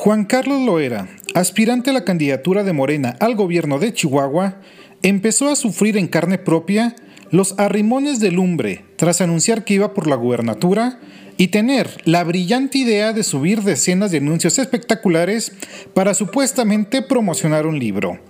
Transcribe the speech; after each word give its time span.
Juan 0.00 0.26
Carlos 0.26 0.60
Loera, 0.60 1.08
aspirante 1.34 1.90
a 1.90 1.92
la 1.92 2.04
candidatura 2.04 2.62
de 2.62 2.72
Morena 2.72 3.16
al 3.18 3.34
gobierno 3.34 3.80
de 3.80 3.92
Chihuahua, 3.92 4.60
empezó 5.02 5.48
a 5.48 5.56
sufrir 5.56 5.96
en 5.96 6.06
carne 6.06 6.38
propia 6.38 6.94
los 7.32 7.58
arrimones 7.58 8.20
de 8.20 8.30
lumbre 8.30 8.84
tras 8.94 9.20
anunciar 9.20 9.64
que 9.64 9.74
iba 9.74 9.94
por 9.94 10.06
la 10.06 10.14
gubernatura 10.14 11.00
y 11.36 11.48
tener 11.48 12.00
la 12.04 12.22
brillante 12.22 12.78
idea 12.78 13.12
de 13.12 13.24
subir 13.24 13.62
decenas 13.62 14.12
de 14.12 14.18
anuncios 14.18 14.60
espectaculares 14.60 15.50
para 15.94 16.14
supuestamente 16.14 17.02
promocionar 17.02 17.66
un 17.66 17.80
libro. 17.80 18.20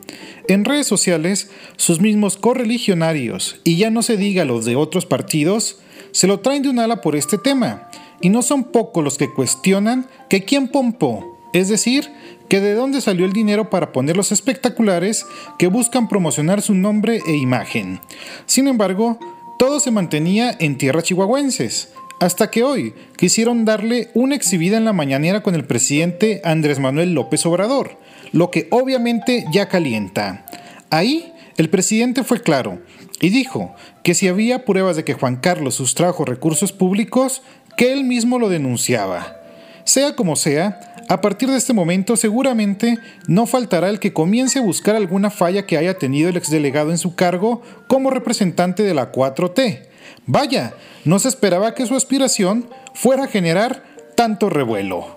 En 0.49 0.65
redes 0.65 0.87
sociales, 0.87 1.51
sus 1.77 2.01
mismos 2.01 2.39
correligionarios, 2.39 3.61
y 3.65 3.77
ya 3.77 3.91
no 3.91 4.01
se 4.01 4.17
diga 4.17 4.47
los 4.47 4.65
de 4.65 4.75
otros 4.75 5.05
partidos, 5.05 5.81
se 6.13 6.29
lo 6.29 6.41
traen 6.41 6.63
de 6.63 6.71
un 6.71 6.79
ala 6.79 7.03
por 7.03 7.15
este 7.15 7.37
tema, 7.37 7.91
y 8.23 8.31
no 8.31 8.41
son 8.41 8.65
pocos 8.65 9.05
los 9.05 9.19
que 9.19 9.31
cuestionan 9.35 10.07
que 10.31 10.47
quién 10.47 10.69
pompó, 10.69 11.38
es 11.53 11.69
decir, 11.69 12.11
que 12.49 12.61
de 12.61 12.75
dónde 12.75 13.01
salió 13.01 13.27
el 13.27 13.33
dinero 13.33 13.71
para 13.71 13.93
poner 13.93 14.17
los 14.17 14.33
espectaculares 14.33 15.27
que 15.59 15.67
buscan 15.67 16.09
promocionar 16.09 16.63
su 16.63 16.75
nombre 16.75 17.21
e 17.27 17.37
imagen. 17.37 18.01
Sin 18.47 18.69
embargo, 18.69 19.19
todo 19.59 19.81
se 19.81 19.91
mantenía 19.91 20.57
en 20.59 20.79
tierras 20.79 21.05
chihuahuenses, 21.05 21.91
hasta 22.21 22.51
que 22.51 22.63
hoy 22.63 22.95
quisieron 23.17 23.65
darle 23.65 24.11
una 24.15 24.35
exhibida 24.35 24.77
en 24.77 24.85
la 24.85 24.93
mañanera 24.93 25.43
con 25.43 25.55
el 25.55 25.65
presidente 25.65 26.41
Andrés 26.45 26.79
Manuel 26.79 27.13
López 27.15 27.45
Obrador, 27.47 27.97
lo 28.33 28.51
que 28.51 28.69
obviamente 28.71 29.45
ya 29.53 29.69
calienta. 29.69 30.47
Ahí 30.91 31.33
el 31.57 31.71
presidente 31.71 32.25
fue 32.25 32.41
claro 32.41 32.81
y 33.21 33.31
dijo 33.31 33.75
que 34.03 34.15
si 34.15 34.29
había 34.29 34.65
pruebas 34.65 34.97
de 34.97 35.05
que 35.05 35.15
Juan 35.15 35.37
Carlos 35.37 35.77
sustrajo 35.77 36.25
recursos 36.25 36.73
públicos, 36.73 37.43
que 37.77 37.93
él 37.93 38.05
mismo 38.05 38.39
lo 38.39 38.49
denunciaba. 38.49 39.37
Sea 39.85 40.15
como 40.15 40.37
sea, 40.37 40.98
a 41.09 41.21
partir 41.23 41.51
de 41.51 41.57
este 41.57 41.73
momento 41.73 42.17
seguramente 42.17 42.99
no 43.27 43.47
faltará 43.47 43.89
el 43.89 43.99
que 43.99 44.13
comience 44.13 44.59
a 44.59 44.63
buscar 44.63 44.95
alguna 44.95 45.31
falla 45.31 45.67
que 45.67 45.79
haya 45.79 45.99
tenido 45.99 46.29
el 46.29 46.37
exdelegado 46.37 46.91
en 46.91 46.99
su 46.99 47.15
cargo 47.15 47.63
como 47.87 48.11
representante 48.11 48.83
de 48.83 48.95
la 48.95 49.11
4T. 49.11 49.87
Vaya, 50.27 50.75
no 51.05 51.19
se 51.19 51.29
esperaba 51.29 51.75
que 51.75 51.87
su 51.87 51.97
aspiración 51.97 52.69
fuera 52.93 53.25
a 53.25 53.29
generar 53.29 53.85
tanto 54.15 54.51
revuelo. 54.51 55.17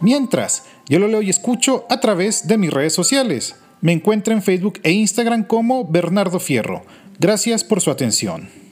Mientras, 0.00 0.64
yo 0.88 0.98
lo 0.98 1.06
leo 1.06 1.22
y 1.22 1.30
escucho 1.30 1.86
a 1.88 2.00
través 2.00 2.48
de 2.48 2.58
mis 2.58 2.72
redes 2.72 2.92
sociales. 2.92 3.54
Me 3.80 3.92
encuentro 3.92 4.34
en 4.34 4.42
Facebook 4.42 4.80
e 4.82 4.90
Instagram 4.90 5.44
como 5.44 5.84
Bernardo 5.84 6.40
Fierro. 6.40 6.82
Gracias 7.20 7.62
por 7.62 7.80
su 7.80 7.90
atención. 7.90 8.67